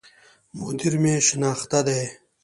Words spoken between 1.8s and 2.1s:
دی